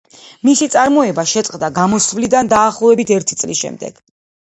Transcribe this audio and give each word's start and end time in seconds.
მისი 0.47 0.67
წარმოება 0.75 1.27
შეწყდა 1.33 1.71
გამოსვლიდან 1.77 2.53
დაახლოებით 2.57 3.17
ერთი 3.21 3.43
წლის 3.45 3.65
შემდეგ. 3.65 4.07